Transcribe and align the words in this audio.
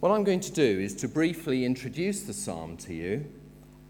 What 0.00 0.12
I'm 0.12 0.24
going 0.24 0.40
to 0.40 0.52
do 0.52 0.62
is 0.62 0.94
to 0.96 1.08
briefly 1.08 1.64
introduce 1.64 2.22
the 2.22 2.34
psalm 2.34 2.76
to 2.78 2.92
you 2.92 3.24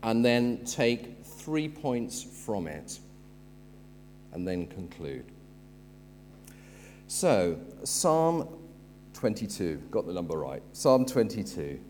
and 0.02 0.24
then 0.24 0.64
take 0.64 1.24
three 1.24 1.68
points 1.68 2.22
from 2.22 2.68
it 2.68 3.00
and 4.32 4.46
then 4.46 4.66
conclude. 4.66 5.24
So, 7.08 7.58
Psalm 7.84 8.48
22, 9.14 9.82
got 9.90 10.06
the 10.06 10.12
number 10.12 10.38
right. 10.38 10.62
Psalm 10.72 11.06
22 11.06 11.80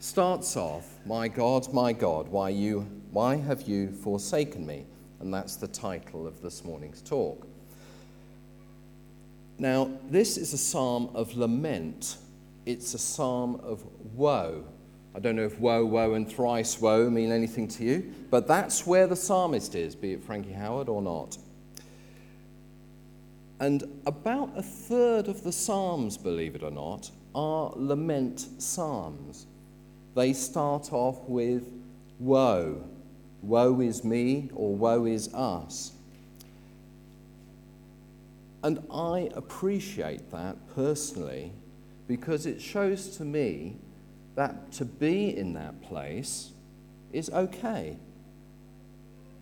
starts 0.00 0.56
off, 0.56 0.98
My 1.06 1.28
God, 1.28 1.72
my 1.72 1.92
God, 1.92 2.28
why, 2.28 2.48
you, 2.48 2.80
why 3.12 3.36
have 3.36 3.62
you 3.62 3.92
forsaken 3.92 4.66
me? 4.66 4.86
And 5.20 5.32
that's 5.32 5.56
the 5.56 5.68
title 5.68 6.26
of 6.26 6.40
this 6.40 6.64
morning's 6.64 7.02
talk. 7.02 7.46
Now, 9.58 9.90
this 10.08 10.38
is 10.38 10.54
a 10.54 10.58
psalm 10.58 11.10
of 11.14 11.36
lament, 11.36 12.16
it's 12.66 12.94
a 12.94 12.98
psalm 12.98 13.60
of 13.62 13.84
woe. 14.14 14.64
I 15.14 15.18
don't 15.18 15.36
know 15.36 15.44
if 15.44 15.58
woe, 15.58 15.84
woe, 15.84 16.14
and 16.14 16.30
thrice 16.30 16.80
woe 16.80 17.10
mean 17.10 17.32
anything 17.32 17.66
to 17.68 17.84
you, 17.84 18.14
but 18.30 18.46
that's 18.46 18.86
where 18.86 19.06
the 19.06 19.16
psalmist 19.16 19.74
is, 19.74 19.96
be 19.96 20.12
it 20.12 20.22
Frankie 20.22 20.52
Howerd 20.52 20.88
or 20.88 21.02
not. 21.02 21.36
And 23.58 23.84
about 24.06 24.50
a 24.56 24.62
third 24.62 25.28
of 25.28 25.42
the 25.42 25.52
psalms, 25.52 26.16
believe 26.16 26.54
it 26.54 26.62
or 26.62 26.70
not, 26.70 27.10
are 27.34 27.72
lament 27.76 28.46
psalms. 28.58 29.46
They 30.14 30.32
start 30.32 30.92
off 30.92 31.20
with 31.28 31.70
woe. 32.18 32.84
Woe 33.42 33.80
is 33.80 34.04
me, 34.04 34.50
or 34.54 34.74
woe 34.74 35.06
is 35.06 35.32
us. 35.34 35.92
And 38.62 38.82
I 38.92 39.30
appreciate 39.34 40.30
that 40.30 40.56
personally 40.74 41.52
because 42.10 42.44
it 42.44 42.60
shows 42.60 43.16
to 43.16 43.24
me 43.24 43.76
that 44.34 44.72
to 44.72 44.84
be 44.84 45.36
in 45.36 45.52
that 45.52 45.80
place 45.80 46.50
is 47.12 47.30
okay. 47.30 47.96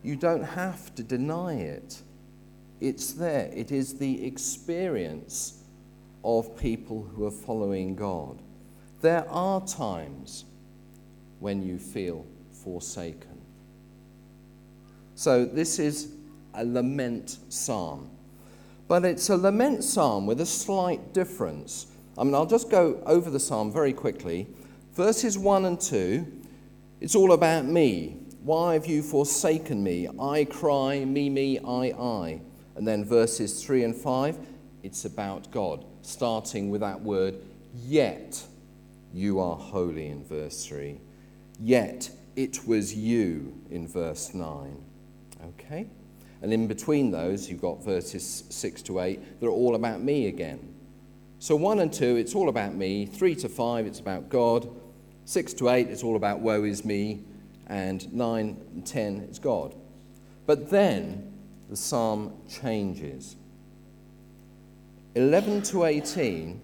You 0.02 0.16
don't 0.16 0.42
have 0.42 0.94
to 0.96 1.02
deny 1.02 1.54
it, 1.54 2.02
it's 2.78 3.14
there. 3.14 3.50
It 3.54 3.72
is 3.72 3.94
the 3.94 4.26
experience 4.26 5.62
of 6.22 6.58
people 6.58 7.08
who 7.14 7.24
are 7.24 7.30
following 7.30 7.94
God. 7.94 8.38
There 9.00 9.26
are 9.30 9.66
times 9.66 10.44
when 11.40 11.66
you 11.66 11.78
feel 11.78 12.26
forsaken. 12.52 13.40
So, 15.14 15.46
this 15.46 15.78
is 15.78 16.12
a 16.52 16.66
lament 16.66 17.38
psalm. 17.48 18.10
But 18.88 19.06
it's 19.06 19.30
a 19.30 19.38
lament 19.38 19.84
psalm 19.84 20.26
with 20.26 20.42
a 20.42 20.46
slight 20.46 21.14
difference. 21.14 21.86
I 22.18 22.24
mean, 22.24 22.34
I'll 22.34 22.46
just 22.46 22.68
go 22.68 23.00
over 23.06 23.30
the 23.30 23.38
psalm 23.38 23.72
very 23.72 23.92
quickly. 23.92 24.48
Verses 24.94 25.38
1 25.38 25.64
and 25.64 25.80
2, 25.80 26.26
it's 27.00 27.14
all 27.14 27.32
about 27.32 27.64
me. 27.64 28.16
Why 28.42 28.72
have 28.74 28.86
you 28.86 29.02
forsaken 29.02 29.84
me? 29.84 30.08
I 30.20 30.44
cry, 30.44 31.04
me, 31.04 31.30
me, 31.30 31.60
I, 31.60 31.92
I. 31.96 32.40
And 32.74 32.86
then 32.86 33.04
verses 33.04 33.62
3 33.62 33.84
and 33.84 33.94
5, 33.94 34.36
it's 34.82 35.04
about 35.04 35.50
God, 35.52 35.84
starting 36.02 36.70
with 36.70 36.80
that 36.80 37.00
word, 37.00 37.36
yet 37.74 38.44
you 39.14 39.38
are 39.38 39.56
holy 39.56 40.08
in 40.08 40.24
verse 40.24 40.66
3. 40.66 41.00
Yet 41.60 42.10
it 42.34 42.66
was 42.66 42.94
you 42.94 43.56
in 43.70 43.86
verse 43.86 44.34
9. 44.34 44.76
Okay? 45.50 45.86
And 46.42 46.52
in 46.52 46.66
between 46.66 47.12
those, 47.12 47.48
you've 47.48 47.60
got 47.60 47.84
verses 47.84 48.44
6 48.48 48.82
to 48.82 49.00
8 49.00 49.40
they're 49.40 49.50
all 49.50 49.76
about 49.76 50.00
me 50.00 50.26
again. 50.26 50.74
So 51.40 51.54
1 51.54 51.78
and 51.78 51.92
2, 51.92 52.16
it's 52.16 52.34
all 52.34 52.48
about 52.48 52.74
me. 52.74 53.06
3 53.06 53.34
to 53.36 53.48
5, 53.48 53.86
it's 53.86 54.00
about 54.00 54.28
God. 54.28 54.68
6 55.24 55.52
to 55.54 55.68
8, 55.68 55.88
it's 55.88 56.02
all 56.02 56.16
about 56.16 56.40
woe 56.40 56.64
is 56.64 56.84
me. 56.84 57.22
And 57.68 58.12
9 58.12 58.56
and 58.74 58.86
10, 58.86 59.20
it's 59.28 59.38
God. 59.38 59.74
But 60.46 60.70
then 60.70 61.32
the 61.68 61.76
psalm 61.76 62.32
changes. 62.48 63.36
11 65.14 65.62
to 65.62 65.84
18, 65.84 66.60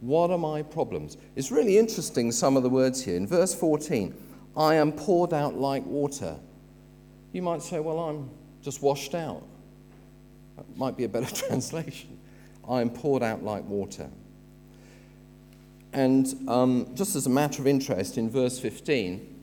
what 0.00 0.30
are 0.30 0.38
my 0.38 0.62
problems? 0.62 1.16
It's 1.36 1.52
really 1.52 1.78
interesting, 1.78 2.32
some 2.32 2.56
of 2.56 2.62
the 2.62 2.70
words 2.70 3.04
here. 3.04 3.16
In 3.16 3.26
verse 3.26 3.54
14, 3.54 4.14
I 4.56 4.74
am 4.74 4.92
poured 4.92 5.32
out 5.32 5.54
like 5.54 5.84
water. 5.86 6.36
You 7.32 7.42
might 7.42 7.62
say, 7.62 7.78
well, 7.78 8.00
I'm 8.00 8.30
just 8.62 8.82
washed 8.82 9.14
out. 9.14 9.46
That 10.56 10.76
might 10.76 10.96
be 10.96 11.04
a 11.04 11.08
better 11.08 11.32
translation. 11.46 12.11
I 12.68 12.80
am 12.80 12.90
poured 12.90 13.22
out 13.22 13.42
like 13.42 13.64
water. 13.64 14.10
And 15.92 16.48
um, 16.48 16.94
just 16.94 17.16
as 17.16 17.26
a 17.26 17.30
matter 17.30 17.60
of 17.60 17.66
interest, 17.66 18.16
in 18.16 18.30
verse 18.30 18.58
15, 18.58 19.36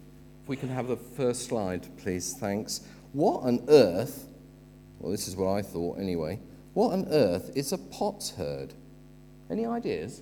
if 0.43 0.49
we 0.49 0.55
can 0.55 0.69
have 0.69 0.87
the 0.87 0.97
first 0.97 1.45
slide, 1.45 1.87
please, 1.97 2.33
thanks. 2.33 2.81
What 3.13 3.43
on 3.43 3.63
earth, 3.67 4.27
well, 4.99 5.11
this 5.11 5.27
is 5.27 5.35
what 5.35 5.49
I 5.49 5.61
thought 5.61 5.99
anyway, 5.99 6.39
what 6.73 6.93
on 6.93 7.07
earth 7.09 7.51
is 7.55 7.71
a 7.71 7.77
potsherd? 7.77 8.73
Any 9.49 9.65
ideas? 9.65 10.21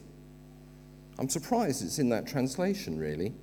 I'm 1.19 1.29
surprised 1.29 1.83
it's 1.83 1.99
in 1.99 2.09
that 2.09 2.27
translation, 2.27 2.97
really. 2.97 3.33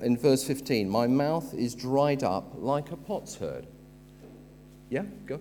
In 0.00 0.16
verse 0.16 0.44
15, 0.44 0.88
my 0.88 1.06
mouth 1.06 1.54
is 1.54 1.74
dried 1.74 2.22
up 2.22 2.52
like 2.56 2.90
a 2.90 2.96
potsherd. 2.96 3.66
Yeah, 4.90 5.04
go. 5.26 5.40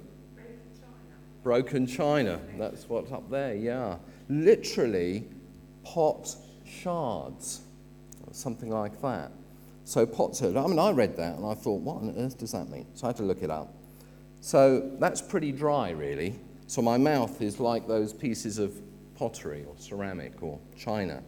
Broken 1.44 1.86
china. 1.86 2.40
That's 2.58 2.88
what's 2.88 3.12
up 3.12 3.30
there, 3.30 3.54
yeah. 3.54 3.98
Literally, 4.30 5.26
pot 5.84 6.36
shards, 6.66 7.62
something 8.31 8.70
like 8.70 9.02
that. 9.02 9.31
So, 9.86 10.06
potsherd. 10.06 10.56
I 10.56 10.66
mean, 10.66 10.80
I 10.80 10.92
read 10.92 11.18
that 11.18 11.36
and 11.36 11.46
I 11.46 11.54
thought, 11.54 11.81
what 11.81 11.98
on 11.98 12.16
earth 12.18 12.38
does 12.38 12.54
that 12.54 12.70
mean? 12.70 12.86
So, 12.94 13.06
I 13.06 13.09
had 13.09 13.18
to 13.18 13.24
look 13.24 13.44
it 13.44 13.52
up. 13.52 13.74
So, 14.40 14.92
that's 15.00 15.22
pretty 15.22 15.52
dry, 15.52 15.90
really. 15.90 16.36
So, 16.68 16.81
my 16.81 16.98
mouth 16.98 17.42
is 17.42 17.60
like 17.60 17.88
those 17.88 18.14
pieces 18.14 18.60
of 18.60 18.74
pottery 19.16 19.66
or 19.68 19.75
ceramic 19.78 20.42
or 20.42 20.60
china. 20.78 21.22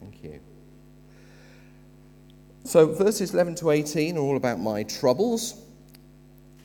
Thank 0.00 0.22
you. 0.22 0.40
So, 2.64 2.86
verses 2.86 3.34
11 3.34 3.56
to 3.56 3.70
18 3.70 4.16
are 4.16 4.20
all 4.20 4.36
about 4.36 4.60
my 4.60 4.84
troubles. 4.84 5.60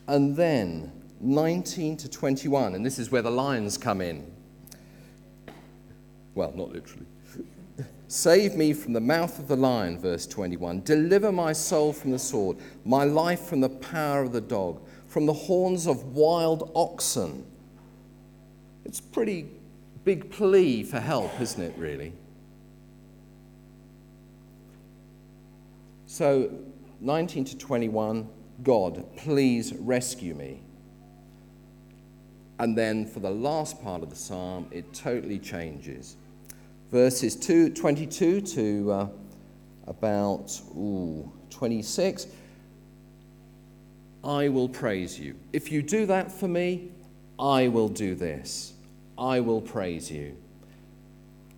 And 0.08 0.36
then 0.36 0.92
19 1.24 1.98
to 1.98 2.10
21, 2.10 2.76
and 2.76 2.86
this 2.86 3.00
is 3.00 3.12
where 3.12 3.22
the 3.22 3.32
lions 3.32 3.78
come 3.78 4.02
in. 4.02 4.30
Well, 6.36 6.52
not 6.56 6.72
literally. 6.72 7.06
Save 8.08 8.56
me 8.56 8.74
from 8.74 8.94
the 8.94 9.02
mouth 9.02 9.40
of 9.40 9.48
the 9.48 9.56
lion, 9.56 9.98
verse 9.98 10.28
21. 10.28 10.82
Deliver 10.82 11.32
my 11.32 11.54
soul 11.54 11.94
from 11.94 12.12
the 12.12 12.20
sword, 12.20 12.58
my 12.86 13.06
life 13.06 13.42
from 13.42 13.62
the 13.62 13.70
power 13.70 14.22
of 14.22 14.32
the 14.34 14.42
dog, 14.42 14.82
from 15.08 15.26
the 15.26 15.34
horns 15.34 15.88
of 15.88 16.04
wild 16.14 16.72
oxen. 16.76 17.46
It's 18.86 19.00
a 19.00 19.04
pretty 19.04 19.48
big 20.04 20.30
plea 20.30 20.84
for 20.84 21.00
help, 21.00 21.40
isn't 21.40 21.62
it, 21.62 21.74
really? 21.78 22.14
So, 26.06 26.52
19 27.00 27.46
to 27.46 27.58
21 27.58 28.28
God, 28.62 29.06
please 29.18 29.74
rescue 29.74 30.36
me. 30.36 30.62
And 32.60 32.78
then 32.78 33.06
for 33.06 33.20
the 33.20 33.32
last 33.32 33.82
part 33.84 34.04
of 34.04 34.10
the 34.10 34.16
psalm, 34.16 34.68
it 34.72 34.94
totally 34.94 35.40
changes. 35.40 36.16
Verses 36.92 37.36
2, 37.36 37.72
22 37.72 38.42
to 38.42 38.92
uh, 38.92 39.08
about 39.88 40.60
ooh, 40.76 41.32
26 41.50 42.28
I 44.24 44.48
will 44.48 44.70
praise 44.70 45.20
you. 45.20 45.36
If 45.52 45.72
you 45.72 45.82
do 45.82 46.06
that 46.06 46.32
for 46.32 46.48
me, 46.48 46.92
I 47.38 47.68
will 47.68 47.90
do 47.90 48.16
this. 48.16 48.74
I 49.18 49.42
will 49.42 49.62
praise 49.62 50.10
you. 50.10 50.38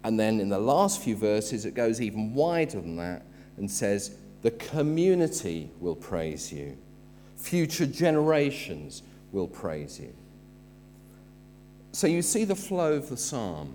And 0.04 0.20
then 0.20 0.40
in 0.40 0.50
the 0.50 0.60
last 0.60 1.02
few 1.02 1.16
verses, 1.16 1.66
it 1.66 1.76
goes 1.76 2.02
even 2.02 2.34
wider 2.34 2.82
than 2.82 2.96
that 2.98 3.24
and 3.58 3.70
says, 3.70 4.18
The 4.42 4.52
community 4.52 5.70
will 5.80 5.96
praise 5.96 6.52
you. 6.52 6.78
Future 7.38 7.86
generations 7.86 9.04
will 9.32 9.48
praise 9.48 10.00
you. 10.00 10.14
So 11.96 12.08
you 12.08 12.22
see 12.22 12.44
the 12.44 12.58
flow 12.58 12.92
of 12.92 13.08
the 13.08 13.16
psalm. 13.16 13.74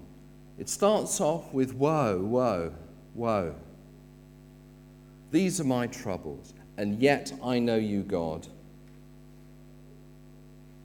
It 0.59 0.69
starts 0.69 1.23
off 1.23 1.55
with 1.55 1.73
woe, 1.73 2.19
woe, 2.19 2.75
woe. 3.15 3.55
These 5.31 5.59
are 5.59 5.65
my 5.65 5.87
troubles, 5.87 6.53
and 6.77 7.01
yet 7.01 7.33
I 7.43 7.59
know 7.61 7.77
you, 7.77 8.03
God. 8.03 8.47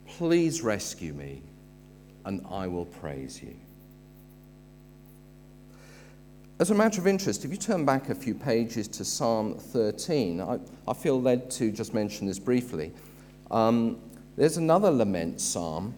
Please 0.08 0.62
rescue 0.62 1.12
me, 1.12 1.42
and 2.24 2.42
I 2.50 2.68
will 2.68 2.86
praise 2.86 3.44
you. 3.44 3.54
As 6.60 6.72
a 6.72 6.74
matter 6.74 7.02
of 7.02 7.08
interest, 7.08 7.44
if 7.44 7.52
you 7.52 7.58
turn 7.58 7.84
back 7.84 8.08
a 8.08 8.16
few 8.16 8.34
pages 8.34 8.88
to 8.88 9.04
Psalm 9.04 9.56
13, 9.56 10.40
I, 10.40 10.58
I 10.88 10.94
feel 10.94 11.22
led 11.22 11.52
to 11.52 11.70
just 11.70 11.94
mention 11.94 12.28
this 12.28 12.40
briefly. 12.40 12.94
Um, 13.52 14.00
there's 14.38 14.56
another 14.56 14.90
lament 14.90 15.42
psalm, 15.42 15.96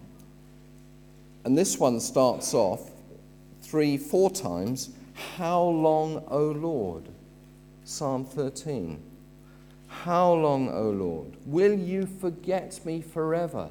and 1.47 1.57
this 1.57 1.79
one 1.79 2.01
starts 2.01 2.53
off 2.53 2.91
three, 3.61 3.95
four 3.95 4.29
times 4.29 4.89
How 5.37 5.63
long, 5.63 6.21
O 6.27 6.47
Lord? 6.47 7.07
Psalm 7.85 8.25
13. 8.25 9.01
How 9.87 10.33
long, 10.33 10.67
O 10.67 10.89
Lord? 10.89 11.37
Will 11.45 11.73
you 11.73 12.05
forget 12.05 12.81
me 12.83 12.99
forever? 12.99 13.69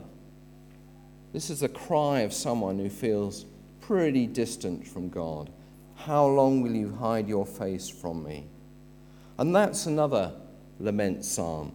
This 1.34 1.50
is 1.50 1.62
a 1.62 1.68
cry 1.68 2.20
of 2.20 2.32
someone 2.32 2.78
who 2.78 2.88
feels 2.88 3.44
pretty 3.82 4.26
distant 4.26 4.86
from 4.88 5.10
God. 5.10 5.50
How 5.96 6.24
long 6.24 6.62
will 6.62 6.74
you 6.74 6.94
hide 6.94 7.28
your 7.28 7.44
face 7.44 7.90
from 7.90 8.24
me? 8.24 8.46
And 9.36 9.54
that's 9.54 9.84
another 9.84 10.32
lament 10.80 11.26
psalm. 11.26 11.72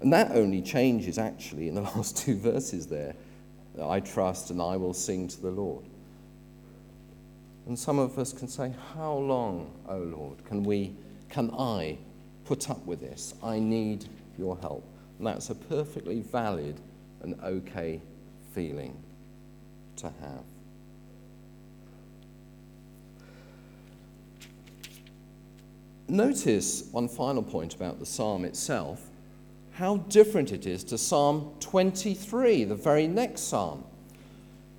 And 0.00 0.12
that 0.12 0.32
only 0.32 0.60
changes 0.60 1.18
actually 1.18 1.68
in 1.68 1.76
the 1.76 1.82
last 1.94 2.16
two 2.16 2.36
verses 2.36 2.88
there. 2.88 3.14
I 3.80 4.00
trust 4.00 4.50
and 4.50 4.60
I 4.60 4.76
will 4.76 4.94
sing 4.94 5.28
to 5.28 5.40
the 5.40 5.50
Lord. 5.50 5.84
And 7.66 7.78
some 7.78 7.98
of 7.98 8.18
us 8.18 8.32
can 8.32 8.48
say, 8.48 8.72
How 8.94 9.12
long, 9.12 9.70
O 9.88 9.98
Lord, 9.98 10.44
can 10.44 10.62
we, 10.62 10.94
can 11.28 11.50
I 11.50 11.98
put 12.44 12.70
up 12.70 12.84
with 12.86 13.00
this? 13.00 13.34
I 13.42 13.58
need 13.58 14.06
your 14.38 14.56
help. 14.58 14.84
And 15.18 15.26
that's 15.26 15.50
a 15.50 15.54
perfectly 15.54 16.20
valid 16.20 16.80
and 17.22 17.38
okay 17.42 18.00
feeling 18.54 18.96
to 19.96 20.06
have. 20.06 20.44
Notice 26.08 26.88
one 26.90 27.06
final 27.06 27.42
point 27.42 27.74
about 27.74 27.98
the 27.98 28.06
psalm 28.06 28.46
itself 28.46 29.07
how 29.78 29.98
different 30.08 30.50
it 30.50 30.66
is 30.66 30.82
to 30.82 30.98
Psalm 30.98 31.54
23, 31.60 32.64
the 32.64 32.74
very 32.74 33.06
next 33.06 33.42
psalm. 33.42 33.84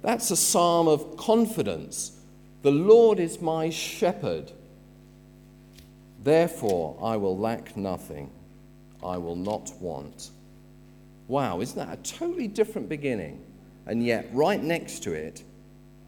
That's 0.01 0.29
a 0.29 0.35
psalm 0.35 0.89
of 0.89 1.15
confidence. 1.15 2.19
The 2.63 2.71
Lord 2.71 3.17
is 3.17 3.39
my 3.39 3.69
shepherd. 3.69 4.51
Therefore, 6.21 6.97
I 7.01 7.15
will 7.15 7.37
lack 7.37 7.77
nothing. 7.77 8.29
I 9.01 9.17
will 9.17 9.37
not 9.37 9.71
want. 9.79 10.31
Wow, 11.29 11.61
isn't 11.61 11.77
that 11.77 11.97
a 11.97 12.01
totally 12.01 12.49
different 12.49 12.89
beginning? 12.89 13.41
And 13.85 14.05
yet, 14.05 14.27
right 14.33 14.61
next 14.61 15.01
to 15.03 15.13
it 15.13 15.45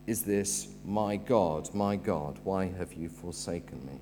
is 0.06 0.24
this 0.24 0.68
My 0.84 1.16
God, 1.16 1.74
my 1.74 1.96
God, 1.96 2.40
why 2.44 2.66
have 2.78 2.92
you 2.92 3.08
forsaken 3.08 3.86
me? 3.86 4.02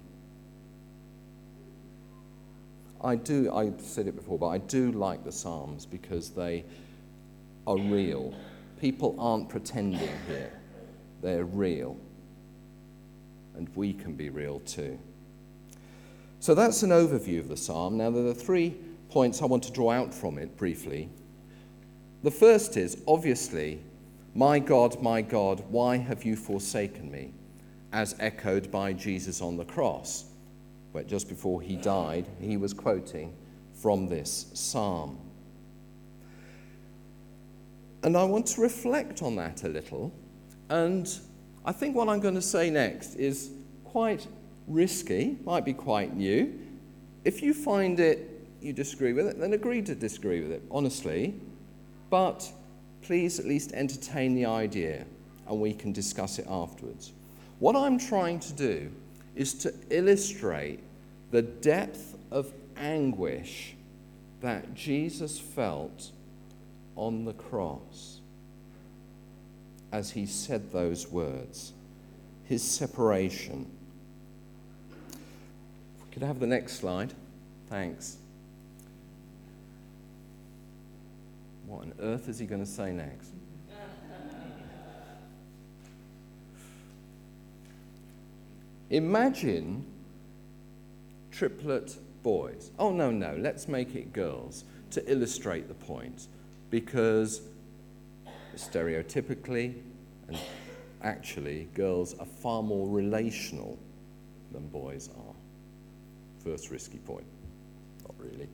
I 3.01 3.15
do, 3.15 3.53
I've 3.53 3.79
said 3.79 4.07
it 4.07 4.15
before, 4.15 4.37
but 4.37 4.47
I 4.47 4.57
do 4.57 4.91
like 4.91 5.23
the 5.23 5.31
Psalms 5.31 5.85
because 5.85 6.31
they 6.31 6.65
are 7.65 7.77
real. 7.77 8.33
People 8.79 9.15
aren't 9.19 9.49
pretending 9.49 10.09
here, 10.27 10.51
they're 11.21 11.45
real. 11.45 11.97
And 13.55 13.69
we 13.75 13.93
can 13.93 14.15
be 14.15 14.29
real 14.29 14.59
too. 14.61 14.97
So 16.39 16.55
that's 16.55 16.83
an 16.83 16.91
overview 16.91 17.39
of 17.39 17.49
the 17.49 17.57
psalm. 17.57 17.97
Now, 17.97 18.09
there 18.11 18.25
are 18.25 18.33
three 18.33 18.77
points 19.09 19.41
I 19.41 19.45
want 19.45 19.63
to 19.63 19.71
draw 19.71 19.91
out 19.91 20.13
from 20.13 20.37
it 20.37 20.55
briefly. 20.55 21.09
The 22.23 22.31
first 22.31 22.77
is 22.77 23.01
obviously, 23.07 23.81
My 24.33 24.59
God, 24.59 25.01
my 25.01 25.21
God, 25.21 25.63
why 25.69 25.97
have 25.97 26.23
you 26.23 26.37
forsaken 26.37 27.11
me? 27.11 27.33
As 27.91 28.15
echoed 28.19 28.71
by 28.71 28.93
Jesus 28.93 29.41
on 29.41 29.57
the 29.57 29.65
cross 29.65 30.28
but 30.93 31.07
just 31.07 31.29
before 31.29 31.61
he 31.61 31.75
died, 31.75 32.27
he 32.39 32.57
was 32.57 32.73
quoting 32.73 33.33
from 33.73 34.07
this 34.07 34.47
psalm. 34.53 35.17
And 38.03 38.15
I 38.15 38.23
want 38.23 38.47
to 38.47 38.61
reflect 38.61 39.21
on 39.21 39.35
that 39.35 39.63
a 39.63 39.67
little. 39.67 40.13
And 40.69 41.09
I 41.65 41.71
think 41.71 41.95
what 41.95 42.07
I'm 42.07 42.19
going 42.19 42.35
to 42.35 42.41
say 42.41 42.69
next 42.69 43.15
is 43.15 43.51
quite 43.83 44.27
risky, 44.67 45.37
might 45.43 45.65
be 45.65 45.73
quite 45.73 46.15
new. 46.15 46.57
If 47.25 47.41
you 47.41 47.53
find 47.53 47.99
it, 47.99 48.47
you 48.61 48.73
disagree 48.73 49.13
with 49.13 49.27
it, 49.27 49.39
then 49.39 49.53
agree 49.53 49.81
to 49.81 49.95
disagree 49.95 50.41
with 50.41 50.51
it, 50.51 50.61
honestly. 50.71 51.35
But 52.09 52.49
please 53.01 53.39
at 53.39 53.45
least 53.45 53.73
entertain 53.73 54.35
the 54.35 54.45
idea 54.45 55.05
and 55.47 55.59
we 55.59 55.73
can 55.73 55.91
discuss 55.91 56.39
it 56.39 56.45
afterwards. 56.49 57.11
What 57.59 57.75
I'm 57.75 57.97
trying 57.97 58.39
to 58.41 58.53
do 58.53 58.91
is 59.35 59.53
to 59.53 59.73
illustrate 59.89 60.79
the 61.31 61.41
depth 61.41 62.17
of 62.31 62.51
anguish 62.77 63.75
that 64.41 64.73
Jesus 64.73 65.39
felt 65.39 66.11
on 66.95 67.25
the 67.25 67.33
cross 67.33 68.19
as 69.91 70.11
he 70.11 70.25
said 70.25 70.71
those 70.71 71.09
words, 71.09 71.73
his 72.45 72.63
separation. 72.63 73.65
Could 76.11 76.23
have 76.23 76.39
the 76.39 76.47
next 76.47 76.73
slide. 76.73 77.13
Thanks. 77.69 78.17
What 81.65 81.81
on 81.81 81.93
earth 81.99 82.29
is 82.29 82.39
he 82.39 82.45
going 82.45 82.63
to 82.63 82.69
say 82.69 82.91
next? 82.91 83.31
Imagine 88.89 89.85
triplet 91.31 91.95
boys. 92.23 92.71
Oh, 92.79 92.91
no, 92.91 93.11
no, 93.11 93.35
let's 93.37 93.67
make 93.67 93.95
it 93.95 94.13
girls 94.13 94.63
to 94.91 95.11
illustrate 95.11 95.67
the 95.67 95.73
point 95.73 96.27
because 96.69 97.41
stereotypically 98.55 99.75
and 100.27 100.37
actually, 101.03 101.67
girls 101.73 102.17
are 102.19 102.25
far 102.25 102.61
more 102.63 102.87
relational 102.87 103.77
than 104.51 104.67
boys 104.67 105.09
are. 105.09 105.35
First 106.43 106.71
risky 106.71 106.97
point. 106.99 107.25
Not 108.03 108.15
really. 108.17 108.47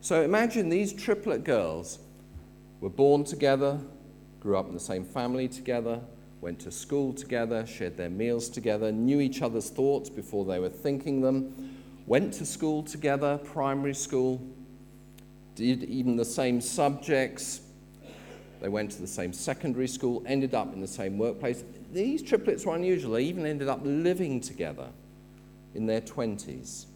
So 0.00 0.22
imagine 0.22 0.68
these 0.68 0.92
triplet 0.92 1.44
girls 1.44 1.98
were 2.80 2.90
born 2.90 3.24
together, 3.24 3.80
grew 4.40 4.56
up 4.56 4.68
in 4.68 4.74
the 4.74 4.80
same 4.80 5.04
family 5.04 5.48
together, 5.48 6.00
went 6.40 6.60
to 6.60 6.70
school 6.70 7.12
together, 7.12 7.66
shared 7.66 7.96
their 7.96 8.10
meals 8.10 8.48
together, 8.48 8.92
knew 8.92 9.20
each 9.20 9.42
other's 9.42 9.70
thoughts 9.70 10.08
before 10.08 10.44
they 10.44 10.58
were 10.58 10.68
thinking 10.68 11.20
them, 11.20 11.74
went 12.06 12.32
to 12.34 12.46
school 12.46 12.82
together, 12.82 13.38
primary 13.38 13.94
school, 13.94 14.40
did 15.54 15.82
even 15.84 16.16
the 16.16 16.24
same 16.24 16.60
subjects. 16.60 17.60
They 18.60 18.68
went 18.68 18.92
to 18.92 19.00
the 19.00 19.08
same 19.08 19.32
secondary 19.32 19.88
school, 19.88 20.22
ended 20.26 20.54
up 20.54 20.72
in 20.72 20.80
the 20.80 20.86
same 20.86 21.18
workplace. 21.18 21.64
These 21.92 22.22
triplets 22.22 22.64
were 22.64 22.76
unusual. 22.76 23.12
They 23.12 23.24
even 23.24 23.46
ended 23.46 23.68
up 23.68 23.80
living 23.82 24.40
together 24.40 24.88
in 25.74 25.86
their 25.86 26.00
20s. 26.00 26.86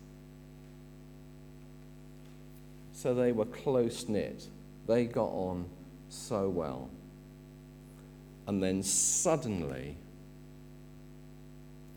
So 2.92 3.14
they 3.14 3.32
were 3.32 3.46
close 3.46 4.08
knit. 4.08 4.46
They 4.86 5.06
got 5.06 5.30
on 5.30 5.66
so 6.08 6.48
well. 6.48 6.88
And 8.46 8.62
then 8.62 8.82
suddenly, 8.82 9.96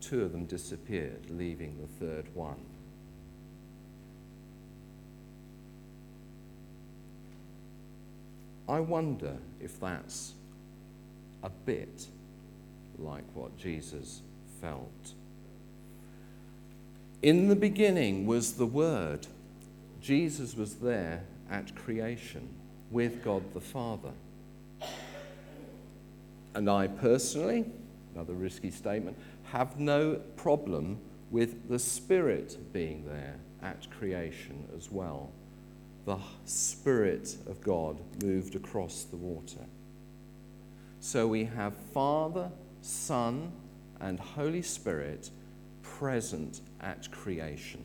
two 0.00 0.22
of 0.22 0.32
them 0.32 0.46
disappeared, 0.46 1.30
leaving 1.30 1.76
the 1.80 2.06
third 2.06 2.26
one. 2.34 2.60
I 8.68 8.80
wonder 8.80 9.36
if 9.60 9.78
that's 9.80 10.34
a 11.42 11.50
bit 11.50 12.06
like 12.98 13.24
what 13.34 13.56
Jesus 13.56 14.22
felt. 14.60 15.12
In 17.22 17.48
the 17.48 17.56
beginning 17.56 18.26
was 18.26 18.54
the 18.54 18.66
Word. 18.66 19.26
Jesus 20.00 20.56
was 20.56 20.76
there 20.76 21.24
at 21.50 21.74
creation 21.74 22.48
with 22.90 23.24
God 23.24 23.54
the 23.54 23.60
Father. 23.60 24.12
And 26.56 26.68
I 26.68 26.88
personally, 26.88 27.66
another 28.14 28.34
risky 28.34 28.72
statement, 28.72 29.16
have 29.52 29.78
no 29.78 30.16
problem 30.34 30.98
with 31.30 31.68
the 31.68 31.78
Spirit 31.78 32.56
being 32.72 33.04
there 33.06 33.36
at 33.62 33.88
creation 33.90 34.66
as 34.76 34.90
well 34.90 35.30
the 36.06 36.18
Spirit 36.44 37.36
of 37.48 37.60
God 37.60 38.00
moved 38.22 38.54
across 38.54 39.02
the 39.02 39.16
water. 39.16 39.66
So 41.00 41.26
we 41.26 41.44
have 41.44 41.74
Father, 41.92 42.50
Son, 42.80 43.52
and 44.00 44.18
Holy 44.18 44.62
Spirit 44.62 45.30
present 45.82 46.60
at 46.80 47.10
creation. 47.10 47.84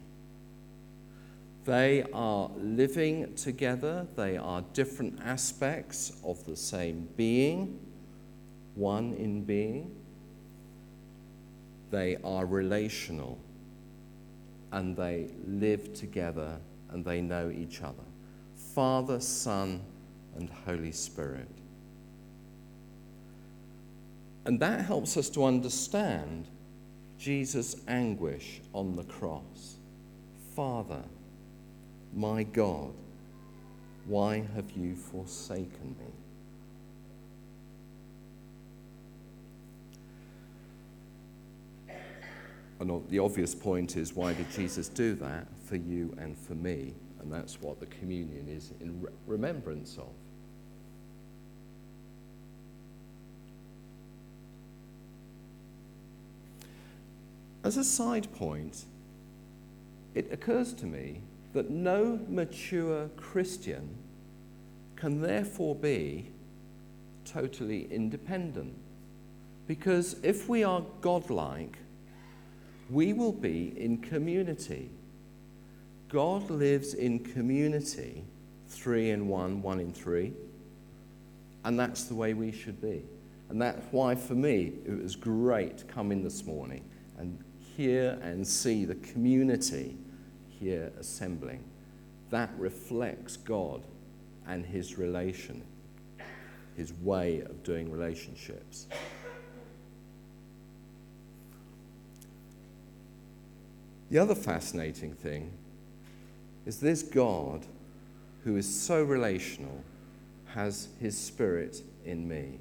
They 1.66 2.06
are 2.14 2.52
living 2.58 3.34
together, 3.36 4.08
they 4.16 4.38
are 4.38 4.64
different 4.74 5.20
aspects 5.24 6.14
of 6.24 6.46
the 6.46 6.56
same 6.56 7.08
being, 7.18 7.80
one 8.76 9.14
in 9.14 9.44
being. 9.44 9.96
They 11.90 12.18
are 12.24 12.46
relational 12.46 13.38
and 14.72 14.96
they 14.96 15.30
live 15.46 15.94
together 15.94 16.58
and 16.90 17.04
they 17.04 17.22
know 17.22 17.50
each 17.50 17.82
other. 17.82 18.04
Father, 18.74 19.20
Son, 19.20 19.82
and 20.36 20.50
Holy 20.66 20.92
Spirit. 20.92 21.50
And 24.46 24.60
that 24.60 24.86
helps 24.86 25.18
us 25.18 25.30
to 25.32 25.44
understand 25.44 26.48
Jesus' 27.18 27.76
anguish 27.88 28.62
on 28.74 28.96
the 28.96 29.04
cross 29.04 29.78
Father, 30.56 31.04
my 32.14 32.44
God, 32.44 32.94
why 34.06 34.44
have 34.54 34.70
you 34.72 34.96
forsaken 34.96 35.96
me? 35.98 36.14
And 42.82 43.08
the 43.10 43.20
obvious 43.20 43.54
point 43.54 43.96
is 43.96 44.16
why 44.16 44.34
did 44.34 44.50
Jesus 44.50 44.88
do 44.88 45.14
that 45.16 45.46
for 45.66 45.76
you 45.76 46.16
and 46.18 46.36
for 46.36 46.56
me? 46.56 46.96
And 47.22 47.32
that's 47.32 47.62
what 47.62 47.80
the 47.80 47.86
communion 47.86 48.48
is 48.50 48.72
in 48.82 49.06
remembrance 49.28 50.00
of. 50.00 50.10
As 57.64 57.78
a 57.78 57.84
side 57.84 58.34
point, 58.34 58.86
it 60.16 60.34
occurs 60.34 60.74
to 60.74 60.88
me 60.88 61.22
that 61.54 61.70
no 61.70 62.20
mature 62.28 63.10
Christian 63.16 63.96
can 64.96 65.22
therefore 65.22 65.76
be 65.76 66.32
totally 67.26 67.88
independent. 67.94 68.74
Because 69.68 70.16
if 70.24 70.50
we 70.50 70.64
are 70.64 70.82
godlike, 71.02 71.78
we 72.92 73.14
will 73.14 73.32
be 73.32 73.74
in 73.80 73.98
community. 73.98 74.90
God 76.10 76.50
lives 76.50 76.94
in 76.94 77.20
community, 77.20 78.24
three 78.68 79.12
in 79.12 79.28
one, 79.30 79.62
one 79.62 79.80
in 79.80 79.94
three, 79.94 80.34
and 81.64 81.80
that's 81.80 82.04
the 82.04 82.16
way 82.16 82.34
we 82.34 82.52
should 82.52 82.82
be. 82.82 83.04
And 83.50 83.62
that's 83.62 83.86
why, 83.92 84.16
for 84.16 84.34
me, 84.34 84.74
it 84.86 85.02
was 85.02 85.16
great 85.16 85.78
to 85.80 85.86
come 85.86 86.12
in 86.12 86.24
this 86.24 86.46
morning 86.46 86.84
and 87.18 87.38
hear 87.78 88.18
and 88.22 88.46
see 88.46 88.86
the 88.86 88.96
community 88.96 89.98
here 90.50 90.92
assembling. 91.00 91.64
That 92.30 92.50
reflects 92.58 93.38
God 93.38 93.84
and 94.48 94.66
his 94.66 94.98
relation, 94.98 95.64
his 96.76 96.94
way 96.94 97.42
of 97.42 97.64
doing 97.64 97.92
relationships. 97.92 98.88
The 104.12 104.18
other 104.18 104.36
fascinating 104.36 105.14
thing 105.14 105.54
is 106.66 106.82
this 106.82 107.02
God, 107.02 107.66
who 108.44 108.58
is 108.58 108.68
so 108.68 109.02
relational, 109.04 109.86
has 110.48 110.90
his 111.00 111.18
spirit 111.18 111.82
in 112.04 112.28
me 112.28 112.60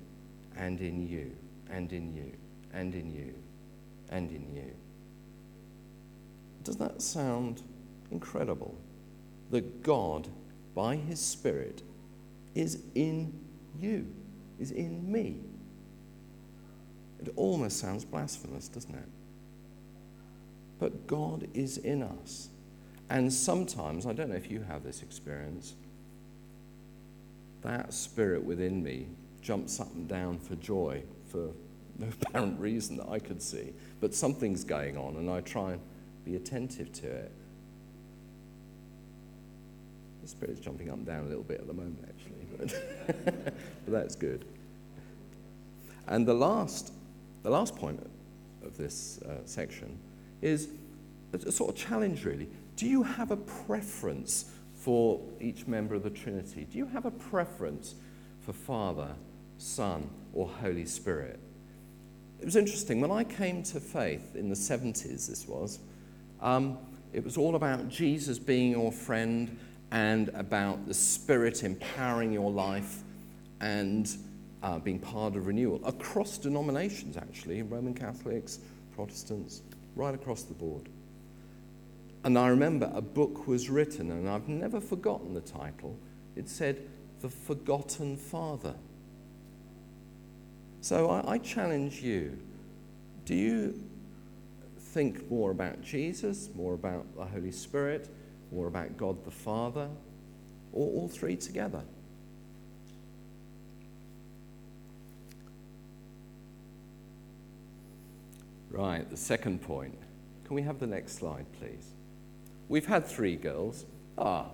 and 0.57 0.81
in 0.81 1.09
you 1.09 1.33
and 1.69 1.93
in 1.93 2.15
you 2.15 2.33
and 2.73 2.95
in 2.95 3.13
you 3.13 3.35
and 4.11 4.31
in 4.31 4.55
you. 4.55 4.73
Does 6.63 6.77
that 6.77 7.03
sound 7.03 7.63
incredible? 8.13 8.77
That 9.51 9.83
God, 9.83 10.29
by 10.77 10.95
his 10.95 11.19
spirit, 11.19 11.83
is 12.55 12.81
in 12.95 13.37
you, 13.77 14.07
is 14.61 14.71
in 14.71 15.11
me. 15.11 15.41
It 17.19 17.33
almost 17.35 17.81
sounds 17.81 18.05
blasphemous, 18.05 18.69
doesn't 18.69 18.95
it? 18.95 19.09
But 20.81 21.07
God 21.07 21.47
is 21.53 21.77
in 21.77 22.03
us. 22.03 22.49
And 23.11 23.33
sometimes, 23.33 24.07
I 24.07 24.15
don't 24.15 24.31
know 24.31 24.37
if 24.37 24.51
you 24.51 24.63
have 24.63 24.83
this 24.83 25.03
experience, 25.03 25.75
that 27.63 27.93
spirit 27.93 28.43
within 28.43 28.83
me 28.83 29.07
jumps 29.43 29.79
up 29.79 29.93
and 29.95 30.09
down 30.09 30.39
for 30.39 30.55
joy 30.57 31.03
for 31.29 31.51
no 31.99 32.07
apparent 32.23 32.59
reason 32.59 32.97
that 32.97 33.09
I 33.09 33.19
could 33.19 33.43
see. 33.43 33.75
But 34.01 34.15
something's 34.15 34.65
going 34.65 34.97
on, 34.97 35.17
and 35.17 35.31
I 35.31 35.43
try 35.43 35.73
and 35.73 35.81
be 36.25 36.37
attentive 36.37 36.93
to 36.95 37.07
it. 37.07 37.33
The 40.23 40.29
spirit's 40.29 40.61
jumping 40.61 40.89
up 40.89 40.97
and 40.97 41.07
down 41.07 41.25
a 41.25 41.29
little 41.29 41.43
bit 41.43 41.61
at 41.61 41.67
the 41.67 41.75
moment, 41.75 41.99
actually, 42.09 42.47
but, 42.59 43.15
but 43.85 43.93
that's 43.93 44.15
good. 44.15 44.45
And 46.07 46.27
the 46.27 46.35
last, 46.35 46.93
the 47.43 47.51
last 47.51 47.77
point 47.77 48.01
of 48.65 48.77
this 48.77 49.21
uh, 49.23 49.39
section 49.45 49.99
is 50.43 50.69
a 51.33 51.53
sort 51.53 51.71
of 51.71 51.77
challenge, 51.77 52.25
really. 52.25 52.49
Do 52.77 52.87
you 52.87 53.03
have 53.03 53.31
a 53.31 53.37
preference 53.37 54.51
for 54.75 55.21
each 55.41 55.67
member 55.67 55.95
of 55.95 56.03
the 56.03 56.11
Trinity? 56.11 56.67
Do 56.71 56.79
you 56.79 56.87
have 56.87 57.05
a 57.05 57.11
preference 57.11 57.95
for 58.41 58.53
Father, 58.53 59.15
Son, 59.59 60.09
or 60.33 60.49
Holy 60.49 60.87
Spirit? 60.87 61.39
It 62.41 62.47
was 62.47 62.57
interesting. 62.57 63.01
When 63.01 63.11
I 63.11 63.25
came 63.25 63.63
to 63.65 63.81
faith 63.81 64.35
in 64.35 64.49
the 64.49 64.55
70s, 64.55 65.29
this 65.29 65.47
was, 65.47 65.79
um, 66.41 66.79
it 67.13 67.23
was 67.23 67.37
all 67.37 67.55
about 67.55 67.89
Jesus 67.89 68.39
being 68.39 68.73
your 68.73 68.91
friend 68.91 69.59
and 69.91 70.31
about 70.31 70.87
the 70.87 70.95
Spirit 70.95 71.65
empowering 71.65 72.33
your 72.33 72.51
life 72.51 73.03
and 73.61 74.17
uh, 74.63 74.79
being 74.79 74.99
part 74.99 75.37
of 75.37 75.47
renewal 75.47 75.81
across 75.85 76.39
denominations, 76.39 77.17
actually 77.17 77.63
Roman 77.63 77.95
Catholics, 77.95 78.61
Protestants, 78.95 79.63
right 79.95 80.15
across 80.15 80.43
the 80.43 80.55
board. 80.55 80.89
And 82.25 82.39
I 82.39 82.49
remember 82.49 82.91
a 82.95 83.01
book 83.01 83.47
was 83.47 83.71
written, 83.71 84.11
and 84.11 84.29
I've 84.29 84.49
never 84.49 84.81
forgotten 84.81 85.35
the 85.35 85.41
title. 85.41 85.97
It 86.37 86.49
said, 86.49 86.83
The 87.21 87.29
Forgotten 87.29 88.17
Father. 88.17 88.75
So 90.83 91.11
I, 91.11 91.33
I 91.33 91.39
challenge 91.39 92.03
you 92.03 92.39
do 93.25 93.35
you 93.37 93.81
think 94.79 95.31
more 95.31 95.53
about 95.53 95.83
Jesus, 95.83 96.51
more 96.55 96.75
about 96.75 97.07
the 97.15 97.25
Holy 97.25 97.53
Spirit, 97.53 98.09
more 98.51 98.67
about 98.67 98.97
God 98.97 99.25
the 99.25 99.31
Father, 99.31 99.89
or 100.73 100.89
all 100.89 101.09
three 101.09 101.37
together? 101.37 101.83
Right, 108.81 109.09
the 109.11 109.17
second 109.17 109.61
point. 109.61 109.95
Can 110.47 110.57
we 110.57 110.63
have 110.63 110.79
the 110.79 110.87
next 110.87 111.19
slide, 111.19 111.45
please? 111.59 111.91
We've 112.71 112.87
had 112.87 113.07
three 113.07 113.37
girls. 113.37 113.85
Ah, 114.17 114.47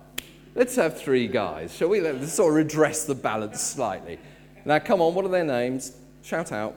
let's 0.53 0.75
have 0.75 0.99
three 0.99 1.29
guys, 1.29 1.73
shall 1.73 1.87
we? 1.87 2.01
Let's 2.01 2.33
sort 2.33 2.49
of 2.51 2.57
redress 2.57 3.05
the 3.05 3.15
balance 3.15 3.61
slightly. 3.61 4.19
Now, 4.65 4.79
come 4.79 4.99
on, 4.99 5.15
what 5.15 5.23
are 5.23 5.29
their 5.29 5.45
names? 5.45 5.95
Shout 6.23 6.51
out. 6.51 6.75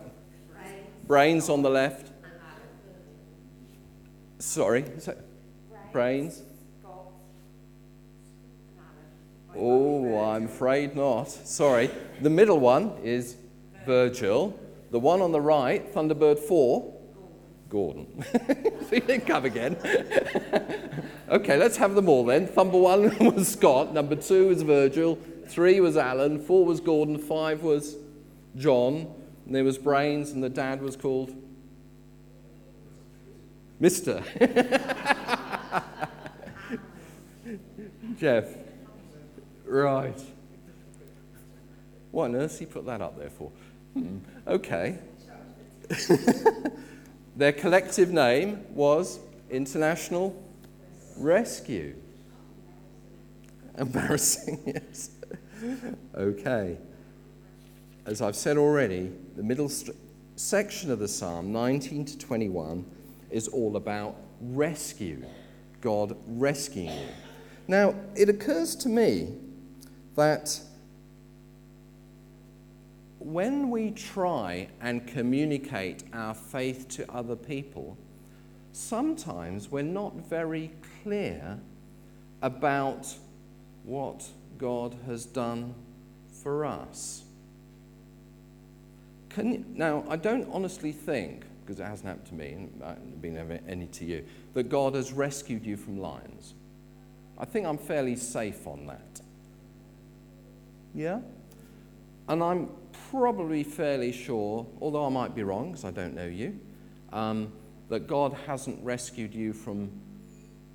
Brains, 0.53 0.77
Brains 1.09 1.49
on 1.49 1.63
the 1.63 1.71
left. 1.71 2.13
Sorry, 4.39 4.85
Brains. 5.91 6.43
Oh, 9.57 10.21
I'm 10.21 10.45
afraid 10.45 10.95
not. 10.95 11.29
Sorry. 11.29 11.91
The 12.21 12.31
middle 12.31 12.61
one 12.61 12.93
is 13.03 13.35
Virgil. 13.85 14.57
The 14.93 15.01
one 15.01 15.21
on 15.21 15.33
the 15.33 15.41
right, 15.41 15.93
Thunderbird 15.93 16.39
4, 16.39 17.00
Gordon. 17.71 18.23
so 18.33 18.95
you 18.95 19.01
didn't 19.01 19.27
come 19.27 19.45
again. 19.45 19.77
okay, 21.31 21.57
let's 21.57 21.77
have 21.77 21.95
them 21.95 22.09
all 22.09 22.25
then. 22.25 22.51
Number 22.57 22.79
one 22.79 23.17
was 23.35 23.49
Scott. 23.49 23.95
Number 23.95 24.17
two 24.17 24.49
was 24.49 24.63
Virgil. 24.63 25.17
Three 25.47 25.81
was 25.81 25.97
Alan. 25.97 26.41
Four 26.41 26.67
was 26.67 26.81
Gordon. 26.81 27.17
Five 27.17 27.63
was 27.63 27.97
John. 28.57 29.07
And 29.47 29.55
there 29.55 29.65
was 29.65 29.79
Brains, 29.79 30.33
and 30.33 30.43
the 30.43 30.49
dad 30.49 30.83
was 30.83 30.97
called 30.97 31.33
Mister. 33.79 34.23
Jeff. 38.19 38.47
Right. 39.65 40.21
What 42.11 42.25
on 42.27 42.37
earth 42.37 42.59
he 42.59 42.67
put 42.67 42.85
that 42.87 43.01
up 43.01 43.17
there 43.19 43.31
for? 43.31 43.53
Hmm. 43.95 44.19
Okay. 44.47 44.99
Their 47.37 47.53
collective 47.53 48.11
name 48.11 48.65
was 48.75 49.21
International 49.51 50.35
Rescue. 51.17 51.97
Embarrassing, 53.79 54.61
yes. 54.67 55.11
okay. 56.15 56.77
As 58.07 58.21
I've 58.21 58.37
said 58.37 58.57
already, 58.57 59.13
the 59.37 59.43
middle 59.43 59.69
st- 59.69 59.97
section 60.37 60.91
of 60.91 60.99
the 60.99 61.09
psalm, 61.09 61.53
19 61.53 62.05
to 62.07 62.19
21, 62.19 62.85
is 63.31 63.49
all 63.49 63.77
about 63.77 64.17
rescue, 64.41 65.23
God 65.81 66.17
rescuing 66.27 66.89
you. 66.89 67.09
Now, 67.69 67.95
it 68.17 68.29
occurs 68.29 68.75
to 68.77 68.89
me 68.89 69.35
that 70.17 70.61
when 73.21 73.69
we 73.71 73.91
try 73.91 74.67
and 74.81 75.07
communicate 75.07 76.05
our 76.13 76.35
faith 76.35 76.89
to 76.89 77.11
other 77.13 77.37
people, 77.37 77.97
sometimes 78.73 79.71
we're 79.71 79.83
not 79.83 80.17
very 80.29 80.71
clear 81.03 81.61
about 82.41 83.15
what 83.85 84.27
God 84.57 84.97
has 85.07 85.27
done 85.27 85.75
for 86.43 86.65
us. 86.65 87.23
You, 89.29 89.65
now, 89.75 90.05
I 90.09 90.17
don't 90.17 90.49
honestly 90.51 90.91
think, 90.91 91.45
because 91.61 91.79
it 91.79 91.85
hasn't 91.85 92.09
happened 92.09 92.27
to 92.29 92.35
me 92.35 92.53
and 92.53 92.83
hasn't 92.83 93.21
been 93.21 93.37
any 93.69 93.87
to 93.87 94.05
you, 94.07 94.25
that 94.55 94.71
God 94.71 94.95
has 94.95 95.13
rescued 95.13 95.65
you 95.67 95.77
from 95.77 96.01
lions. 96.01 96.55
I 97.37 97.45
think 97.45 97.67
I'm 97.67 97.79
fairly 97.79 98.17
safe 98.17 98.67
on 98.67 98.87
that. 98.87 99.21
Yeah? 100.95 101.21
And 102.29 102.43
I'm 102.43 102.71
probably 103.11 103.65
fairly 103.65 104.13
sure, 104.13 104.67
although 104.81 105.05
I 105.05 105.09
might 105.09 105.35
be 105.35 105.43
wrong 105.43 105.73
because 105.73 105.85
I 105.85 105.91
don't 105.91 106.15
know 106.15 106.27
you, 106.27 106.59
um, 107.13 107.53
that 107.89 108.07
God 108.07 108.37
hasn't 108.47 108.83
rescued 108.85 109.35
you 109.35 109.53
from 109.53 109.91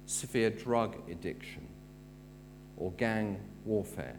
severe 0.06 0.50
drug 0.50 0.98
addiction 1.10 1.68
or 2.78 2.92
gang 2.94 3.40
warfare, 3.64 4.18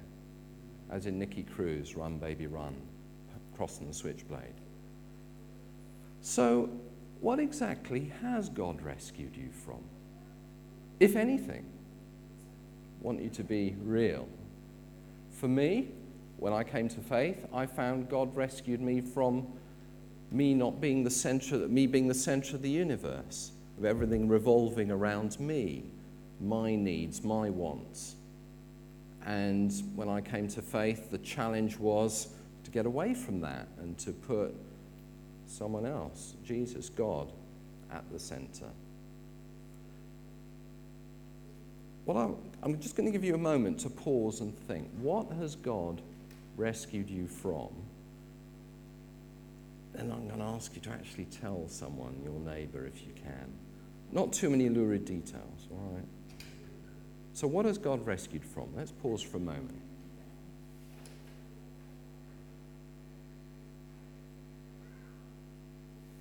as 0.91 1.05
in 1.07 1.19
Nicky 1.19 1.43
Cruz, 1.43 1.95
Run 1.95 2.19
Baby 2.19 2.47
Run, 2.47 2.75
cross 3.55 3.81
and 3.81 3.89
the 3.89 3.95
switchblade. 3.95 4.55
So, 6.23 6.71
what 7.21 7.39
exactly 7.39 8.13
has 8.23 8.49
God 8.49 8.81
rescued 8.81 9.37
you 9.37 9.51
from? 9.51 9.81
If 11.01 11.17
anything, 11.17 11.67
want 13.01 13.23
you 13.23 13.29
to 13.31 13.45
be 13.45 13.77
real. 13.83 14.27
For 15.31 15.49
me, 15.49 15.91
when 16.39 16.53
I 16.53 16.65
came 16.65 16.89
to 16.89 17.01
faith, 17.01 17.47
I 17.53 17.67
found 17.67 18.09
God 18.09 18.35
rescued 18.37 18.81
me 18.81 19.01
from 19.01 19.47
me 20.31 20.55
not 20.55 20.81
being 20.81 21.05
the 21.05 21.11
center, 21.11 21.57
me 21.69 21.87
being 21.87 22.09
the 22.09 22.15
center 22.15 22.57
of 22.57 22.63
the 22.63 22.71
universe, 22.71 23.53
of 23.79 23.85
everything 23.85 24.29
revolving 24.29 24.91
around 24.91 25.39
me, 25.41 25.85
my 26.41 26.75
needs, 26.75 27.25
my 27.25 27.49
wants. 27.49 28.17
And 29.25 29.73
when 29.95 30.09
I 30.09 30.21
came 30.21 30.49
to 30.49 30.63
faith, 30.63 31.11
the 31.11 31.19
challenge 31.19 31.79
was 31.79 32.29
to 32.65 32.71
get 32.71 32.87
away 32.87 33.15
from 33.15 33.41
that 33.41 33.69
and 33.81 33.97
to 33.99 34.13
put 34.13 34.55
someone 35.47 35.87
else, 35.87 36.35
Jesus, 36.45 36.89
God, 36.89 37.33
at 37.93 38.05
the 38.13 38.19
center. 38.19 38.67
Well, 42.05 42.39
I'm 42.63 42.79
just 42.79 42.95
going 42.95 43.07
to 43.07 43.13
give 43.13 43.25
you 43.25 43.35
a 43.35 43.39
moment 43.39 43.81
to 43.81 43.91
pause 43.91 44.41
and 44.41 44.57
think. 44.69 44.89
What 45.01 45.33
has 45.33 45.57
God 45.57 46.01
rescued 46.57 47.11
you 47.11 47.27
from? 47.27 47.69
Then 49.93 50.13
I'm 50.13 50.29
going 50.29 50.41
to 50.41 50.47
ask 50.47 50.75
you 50.75 50.81
to 50.83 50.91
actually 50.91 51.27
tell 51.27 51.69
someone, 51.69 52.21
your 52.25 52.39
neighbor, 52.41 52.87
if 52.87 53.03
you 53.03 53.13
can. 53.15 53.53
Not 54.13 54.33
too 54.33 54.51
many 54.51 54.69
lurid 54.69 55.05
details, 55.05 55.69
all 55.71 55.93
right? 55.95 56.05
So, 57.33 57.47
what 57.47 57.65
has 57.65 57.79
God 57.79 58.07
rescued 58.07 58.45
from? 58.45 58.69
Let's 58.77 58.93
pause 58.93 59.23
for 59.23 59.37
a 59.37 59.41
moment. 59.41 59.83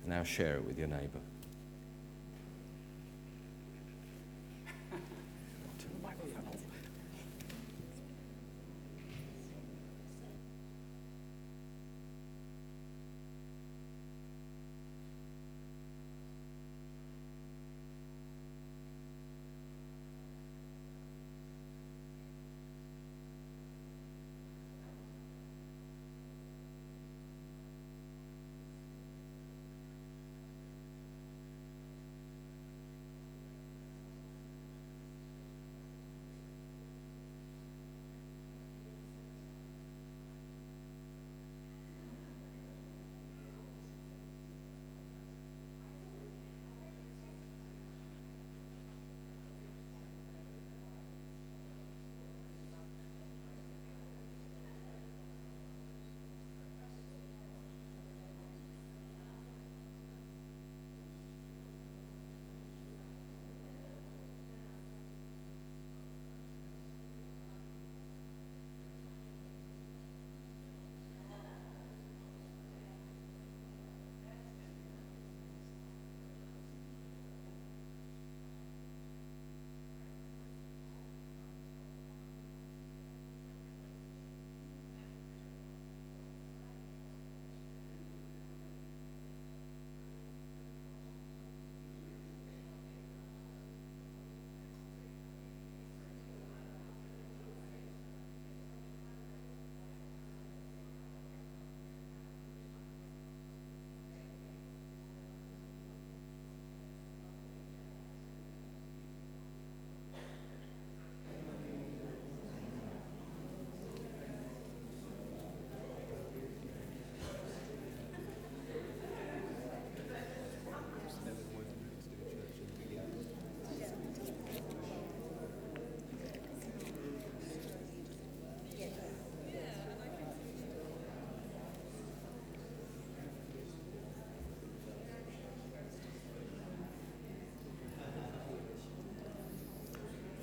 Now 0.06 0.22
share 0.22 0.56
it 0.56 0.64
with 0.64 0.78
your 0.78 0.88
neighbor. 0.88 1.20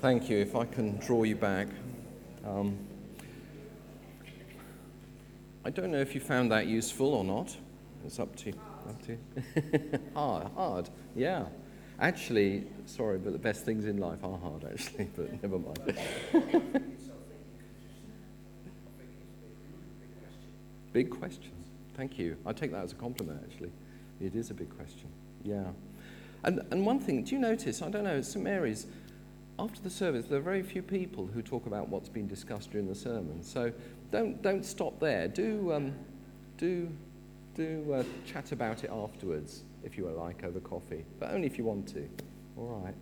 Thank 0.04 0.28
you. 0.28 0.36
If 0.36 0.54
I 0.54 0.66
can 0.66 0.98
draw 0.98 1.22
you 1.22 1.34
back. 1.34 1.66
Um, 2.46 2.76
I 5.64 5.70
don't 5.70 5.90
know 5.90 5.98
if 5.98 6.14
you 6.14 6.20
found 6.20 6.52
that 6.52 6.66
useful 6.66 7.14
or 7.14 7.24
not. 7.24 7.56
It's 8.04 8.18
up 8.20 8.36
to 8.36 8.50
you. 8.50 8.60
Up 8.86 9.00
to 9.06 9.12
you. 9.12 9.98
hard, 10.14 10.48
hard, 10.54 10.90
yeah. 11.16 11.46
Actually, 11.98 12.66
sorry, 12.84 13.16
but 13.16 13.32
the 13.32 13.38
best 13.38 13.64
things 13.64 13.86
in 13.86 13.96
life 13.96 14.22
are 14.22 14.36
hard, 14.36 14.66
actually, 14.70 15.08
but 15.16 15.42
never 15.42 15.58
mind. 15.58 15.98
big 20.92 21.08
question. 21.08 21.52
Thank 21.96 22.18
you. 22.18 22.36
I 22.44 22.52
take 22.52 22.72
that 22.72 22.84
as 22.84 22.92
a 22.92 22.96
compliment, 22.96 23.40
actually. 23.42 23.72
It 24.20 24.36
is 24.36 24.50
a 24.50 24.54
big 24.54 24.68
question. 24.76 25.08
Yeah. 25.42 25.64
And, 26.44 26.60
and 26.70 26.84
one 26.84 27.00
thing, 27.00 27.24
do 27.24 27.34
you 27.34 27.40
notice, 27.40 27.80
I 27.80 27.88
don't 27.88 28.04
know, 28.04 28.20
St. 28.20 28.44
Mary's, 28.44 28.86
after 29.58 29.80
the 29.80 29.90
service, 29.90 30.26
there 30.26 30.38
are 30.38 30.42
very 30.42 30.62
few 30.62 30.82
people 30.82 31.26
who 31.26 31.40
talk 31.40 31.66
about 31.66 31.88
what's 31.88 32.08
been 32.08 32.26
discussed 32.26 32.72
during 32.72 32.88
the 32.88 32.94
sermon. 32.94 33.42
So 33.42 33.72
don't, 34.10 34.42
don't 34.42 34.64
stop 34.64 34.98
there. 34.98 35.28
Do, 35.28 35.72
um, 35.72 35.94
do, 36.58 36.90
do 37.54 37.94
uh, 37.94 38.04
chat 38.26 38.52
about 38.52 38.82
it 38.84 38.90
afterwards, 38.90 39.62
if 39.84 39.96
you 39.96 40.08
like, 40.10 40.42
over 40.44 40.60
coffee, 40.60 41.04
but 41.20 41.30
only 41.30 41.46
if 41.46 41.56
you 41.56 41.64
want 41.64 41.86
to. 41.88 42.08
All 42.56 42.82
right. 42.84 42.94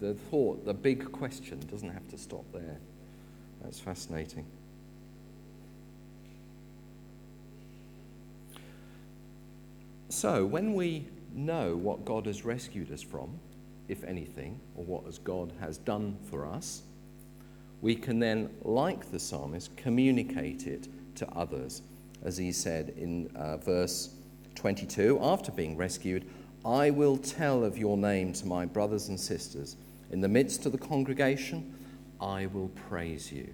The 0.00 0.14
thought, 0.14 0.64
the 0.64 0.74
big 0.74 1.10
question, 1.10 1.60
doesn't 1.70 1.90
have 1.90 2.06
to 2.08 2.18
stop 2.18 2.44
there. 2.52 2.78
That's 3.62 3.80
fascinating. 3.80 4.46
So, 10.08 10.44
when 10.44 10.74
we 10.74 11.08
know 11.34 11.74
what 11.74 12.04
God 12.04 12.26
has 12.26 12.44
rescued 12.44 12.92
us 12.92 13.02
from, 13.02 13.40
if 13.88 14.04
anything, 14.04 14.60
or 14.76 14.84
what 14.84 15.06
as 15.06 15.18
God 15.18 15.52
has 15.60 15.78
done 15.78 16.16
for 16.30 16.46
us, 16.46 16.82
we 17.82 17.94
can 17.94 18.18
then, 18.18 18.50
like 18.62 19.10
the 19.10 19.18
psalmist, 19.18 19.76
communicate 19.76 20.66
it 20.66 20.88
to 21.16 21.28
others, 21.30 21.82
as 22.22 22.38
he 22.38 22.50
said 22.50 22.94
in 22.96 23.30
uh, 23.36 23.58
verse 23.58 24.14
22, 24.54 25.18
after 25.20 25.52
being 25.52 25.76
rescued, 25.76 26.24
I 26.64 26.90
will 26.90 27.18
tell 27.18 27.62
of 27.62 27.76
your 27.76 27.98
name 27.98 28.32
to 28.34 28.46
my 28.46 28.64
brothers 28.64 29.08
and 29.08 29.20
sisters. 29.20 29.76
In 30.10 30.20
the 30.20 30.28
midst 30.28 30.64
of 30.64 30.72
the 30.72 30.78
congregation, 30.78 31.74
I 32.20 32.46
will 32.46 32.70
praise 32.88 33.30
you. 33.30 33.52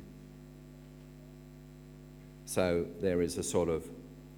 So 2.44 2.86
there 3.00 3.22
is 3.22 3.36
a 3.36 3.42
sort 3.42 3.68
of 3.68 3.84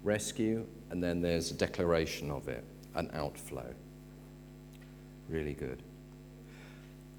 rescue, 0.03 0.65
and 0.89 1.03
then 1.03 1.21
there's 1.21 1.51
a 1.51 1.55
declaration 1.55 2.31
of 2.31 2.47
it, 2.47 2.63
an 2.95 3.11
outflow. 3.13 3.73
Really 5.33 5.53
good. 5.53 5.81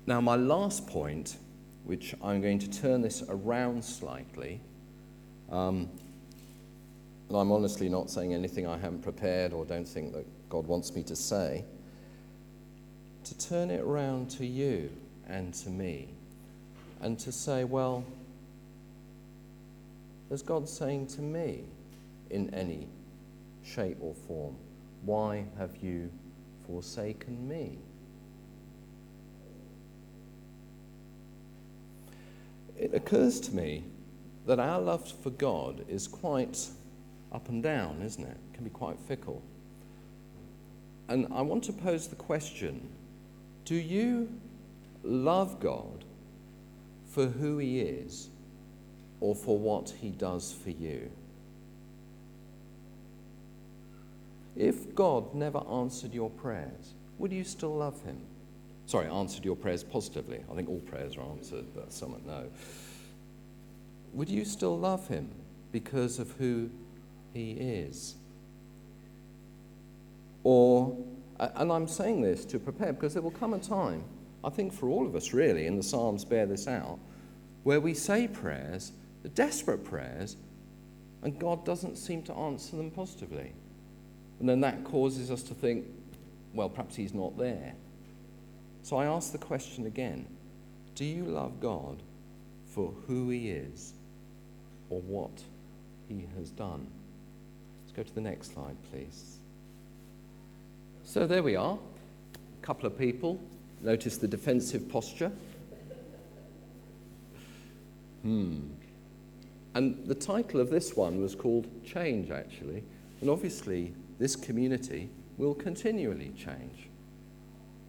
Now, 0.07 0.21
my 0.21 0.37
last 0.37 0.87
point, 0.87 1.37
which 1.83 2.15
I'm 2.23 2.41
going 2.41 2.61
to 2.61 2.71
turn 2.71 3.03
this 3.03 3.25
around 3.29 3.85
slightly, 3.85 4.61
um, 5.51 5.91
and 7.29 7.37
I'm 7.37 7.51
honestly 7.51 7.89
not 7.89 8.11
saying 8.11 8.33
anything 8.33 8.69
I 8.69 8.79
haven't 8.79 9.03
prepared 9.03 9.53
or 9.53 9.65
don't 9.65 9.89
think 9.89 10.13
that 10.13 10.25
God 10.49 10.65
wants 10.69 10.95
me 10.95 11.03
to 11.03 11.17
say, 11.17 11.65
to 13.25 13.39
turn 13.39 13.69
it 13.69 13.81
around 13.81 14.31
to 14.31 14.47
you 14.47 14.91
and 15.27 15.53
to 15.55 15.69
me, 15.69 16.07
and 17.01 17.19
to 17.19 17.33
say, 17.33 17.65
well, 17.65 18.05
is 20.31 20.41
God 20.41 20.69
saying 20.69 21.09
to 21.09 21.21
me 21.21 21.65
in 22.31 22.55
any 22.55 22.87
shape 23.65 23.97
or 24.01 24.15
form, 24.15 24.55
Why 25.05 25.47
have 25.59 25.77
you 25.83 26.13
forsaken 26.69 27.49
me? 27.49 27.77
It 32.85 32.93
occurs 32.93 33.41
to 33.41 33.55
me 33.55 33.83
that 34.45 34.59
our 34.59 34.79
love 34.79 35.11
for 35.23 35.31
God 35.31 35.87
is 35.89 36.07
quite 36.07 36.69
up 37.33 37.49
and 37.49 37.63
down, 37.63 38.03
isn't 38.03 38.23
it? 38.23 38.37
It 38.37 38.53
can 38.53 38.63
be 38.63 38.69
quite 38.69 39.01
fickle. 39.09 39.41
And 41.09 41.27
I 41.33 41.41
want 41.41 41.65
to 41.65 41.73
pose 41.73 42.09
the 42.09 42.17
question 42.17 42.87
do 43.65 43.75
you 43.75 44.29
love 45.03 45.61
God 45.61 46.05
for 47.09 47.25
who 47.25 47.57
He 47.57 47.81
is 47.81 48.29
or 49.19 49.35
for 49.35 49.59
what 49.59 49.95
He 50.03 50.11
does 50.11 50.53
for 50.53 50.69
you? 50.69 51.11
If 54.57 54.95
God 54.95 55.35
never 55.35 55.63
answered 55.67 56.13
your 56.13 56.29
prayers, 56.29 56.93
would 57.17 57.33
you 57.33 57.45
still 57.45 57.77
love 57.77 58.03
Him? 58.03 58.19
Sorry, 58.87 59.09
answered 59.09 59.45
your 59.45 59.57
prayers 59.57 59.83
positively. 59.83 60.41
I 60.51 60.55
think 60.55 60.69
all 60.69 60.81
prayers 60.81 61.17
are 61.17 61.23
answered, 61.23 61.65
but 61.75 61.93
some 61.93 62.15
are 62.15 62.21
no. 62.27 62.47
Would 64.13 64.29
you 64.29 64.45
still 64.45 64.79
love 64.79 65.09
Him 65.09 65.31
because 65.73 66.19
of 66.19 66.33
who 66.33 66.71
He 67.33 67.53
is? 67.53 68.15
Or, 70.45 70.97
and 71.39 71.73
I'm 71.73 71.89
saying 71.89 72.21
this 72.21 72.45
to 72.47 72.59
prepare 72.59 72.93
because 72.93 73.15
there 73.15 73.23
will 73.23 73.31
come 73.31 73.55
a 73.55 73.59
time, 73.59 74.05
I 74.45 74.51
think 74.51 74.73
for 74.73 74.89
all 74.89 75.07
of 75.07 75.17
us 75.17 75.33
really, 75.33 75.67
and 75.67 75.79
the 75.79 75.83
Psalms 75.83 76.25
bear 76.25 76.45
this 76.45 76.69
out, 76.69 76.99
where 77.63 77.81
we 77.81 77.95
say 77.95 78.29
prayers, 78.29 78.93
the 79.23 79.31
desperate 79.31 79.85
prayers, 79.85 80.37
and 81.23 81.39
God 81.39 81.65
doesn't 81.65 81.97
seem 81.97 82.23
to 82.25 82.35
answer 82.35 82.77
them 82.77 82.91
positively. 82.91 83.55
And 84.39 84.49
then 84.49 84.61
that 84.61 84.85
causes 84.85 85.31
us 85.31 85.43
to 85.45 85.55
think, 85.55 85.87
well, 86.53 86.69
perhaps 86.69 86.95
He's 86.95 87.15
not 87.15 87.39
there. 87.39 87.75
So 88.85 88.99
I 88.99 89.07
ask 89.07 89.33
the 89.33 89.39
question 89.39 89.87
again 89.87 90.27
Do 90.95 91.07
you 91.07 91.25
love 91.25 91.59
God 91.59 92.03
for 92.67 92.93
who 93.07 93.31
He 93.31 93.49
is 93.49 93.95
or 94.91 95.01
what 95.01 95.43
He 96.07 96.27
has 96.37 96.51
done? 96.51 96.87
Let's 97.83 97.97
go 97.97 98.03
to 98.03 98.15
the 98.15 98.21
next 98.21 98.53
slide, 98.53 98.77
please. 98.93 99.39
So 101.03 101.27
there 101.27 101.43
we 101.43 101.57
are. 101.57 101.79
A 102.35 102.67
couple 102.67 102.87
of 102.87 102.99
people. 102.99 103.41
Notice 103.81 104.19
the 104.19 104.29
defensive 104.29 104.87
posture. 104.91 105.33
Hmm. 108.21 108.69
And 109.75 110.07
the 110.07 110.15
title 110.15 110.61
of 110.61 110.69
this 110.69 110.95
one 110.95 111.23
was 111.23 111.35
called 111.35 111.69
Change, 111.87 112.31
actually. 112.31 112.85
And 113.23 113.31
obviously, 113.31 113.95
this 114.19 114.37
community 114.37 115.09
will 115.39 115.55
continually 115.55 116.33
change. 116.37 116.89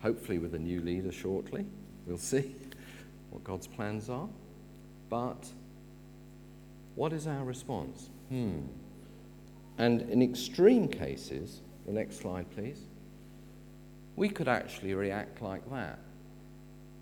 Hopefully, 0.05 0.37
with 0.37 0.53
a 0.53 0.59
new 0.59 0.81
leader 0.81 1.11
shortly. 1.11 1.65
We'll 2.05 2.19
see 2.19 2.55
what 3.31 3.43
God's 3.43 3.65
plans 3.65 4.07
are. 4.07 4.29
But 5.09 5.47
what 6.93 7.11
is 7.11 7.25
our 7.25 7.43
response? 7.43 8.11
Hmm. 8.29 8.59
And 9.79 10.01
in 10.03 10.21
extreme 10.21 10.87
cases, 10.87 11.61
the 11.87 11.91
next 11.91 12.19
slide, 12.19 12.45
please, 12.51 12.81
we 14.15 14.29
could 14.29 14.47
actually 14.47 14.93
react 14.93 15.41
like 15.41 15.67
that. 15.71 15.97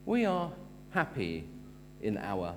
We 0.05 0.23
are 0.23 0.53
happy 0.91 1.43
in 2.01 2.17
our 2.17 2.55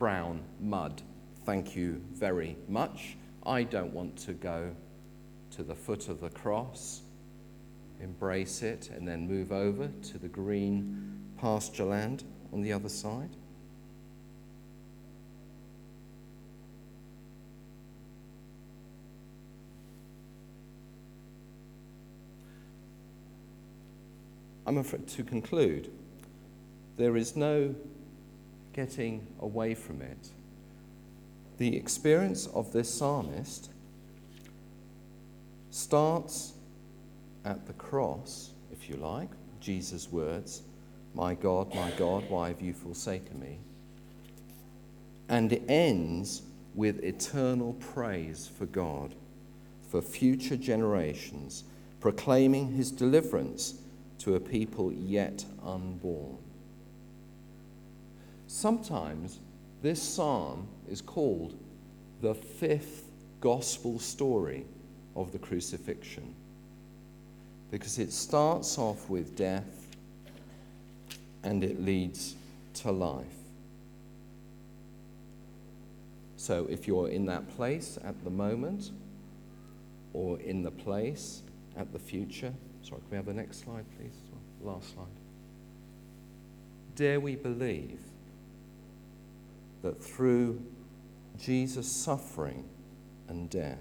brown 0.00 0.40
mud. 0.60 1.02
Thank 1.46 1.76
you 1.76 2.02
very 2.14 2.56
much. 2.66 3.16
I 3.46 3.62
don't 3.62 3.92
want 3.92 4.16
to 4.26 4.32
go 4.32 4.74
to 5.52 5.62
the 5.62 5.76
foot 5.76 6.08
of 6.08 6.20
the 6.20 6.30
cross, 6.30 7.02
embrace 8.00 8.62
it, 8.62 8.90
and 8.94 9.06
then 9.06 9.26
move 9.26 9.52
over 9.52 9.88
to 9.88 10.18
the 10.18 10.28
green 10.28 11.20
pasture 11.38 11.84
land 11.84 12.24
on 12.52 12.62
the 12.62 12.72
other 12.72 12.88
side. 12.88 13.30
I'm 24.66 24.76
afraid 24.76 25.08
to 25.08 25.24
conclude, 25.24 25.90
there 26.98 27.16
is 27.16 27.36
no 27.36 27.74
getting 28.74 29.26
away 29.40 29.74
from 29.74 30.02
it. 30.02 30.30
The 31.56 31.74
experience 31.74 32.46
of 32.48 32.72
this 32.72 32.92
psalmist 32.92 33.70
starts 35.70 36.52
at 37.48 37.66
the 37.66 37.72
cross, 37.72 38.50
if 38.70 38.90
you 38.90 38.96
like, 38.96 39.30
Jesus' 39.58 40.12
words, 40.12 40.62
My 41.14 41.34
God, 41.34 41.74
my 41.74 41.90
God, 41.92 42.28
why 42.28 42.48
have 42.48 42.60
you 42.60 42.74
forsaken 42.74 43.40
me? 43.40 43.58
And 45.30 45.50
it 45.50 45.62
ends 45.66 46.42
with 46.74 47.02
eternal 47.02 47.72
praise 47.72 48.50
for 48.58 48.66
God, 48.66 49.14
for 49.90 50.02
future 50.02 50.58
generations, 50.58 51.64
proclaiming 52.00 52.70
his 52.72 52.92
deliverance 52.92 53.80
to 54.18 54.34
a 54.34 54.40
people 54.40 54.92
yet 54.92 55.42
unborn. 55.64 56.36
Sometimes 58.46 59.38
this 59.80 60.02
psalm 60.02 60.68
is 60.86 61.00
called 61.00 61.58
the 62.20 62.34
fifth 62.34 63.04
gospel 63.40 63.98
story 63.98 64.66
of 65.16 65.32
the 65.32 65.38
crucifixion 65.38 66.34
because 67.70 67.98
it 67.98 68.12
starts 68.12 68.78
off 68.78 69.08
with 69.08 69.36
death 69.36 69.96
and 71.42 71.62
it 71.62 71.82
leads 71.84 72.34
to 72.74 72.90
life. 72.90 73.26
So 76.36 76.66
if 76.70 76.86
you're 76.86 77.08
in 77.08 77.26
that 77.26 77.48
place 77.56 77.98
at 78.04 78.22
the 78.24 78.30
moment 78.30 78.90
or 80.12 80.40
in 80.40 80.62
the 80.62 80.70
place 80.70 81.42
at 81.76 81.92
the 81.92 81.98
future, 81.98 82.54
sorry, 82.82 83.00
can 83.02 83.10
we 83.10 83.16
have 83.16 83.26
the 83.26 83.34
next 83.34 83.60
slide, 83.64 83.84
please? 83.98 84.14
Last 84.62 84.94
slide. 84.94 85.06
Dare 86.96 87.20
we 87.20 87.36
believe 87.36 88.00
that 89.82 90.02
through 90.02 90.60
Jesus' 91.38 91.90
suffering 91.90 92.64
and 93.28 93.48
death, 93.50 93.78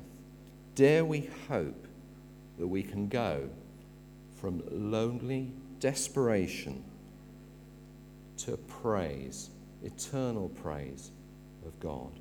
Dare 0.76 1.04
we 1.04 1.30
hope 1.48 1.88
that 2.60 2.68
we 2.68 2.84
can 2.84 3.08
go 3.08 3.50
from 4.40 4.62
lonely 4.72 5.52
desperation 5.80 6.84
to 8.38 8.58
praise, 8.58 9.50
eternal 9.84 10.50
praise 10.50 11.12
of 11.66 11.80
God. 11.80 12.20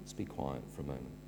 Let's 0.00 0.12
be 0.12 0.24
quiet 0.24 0.62
for 0.74 0.82
a 0.82 0.86
moment. 0.86 1.23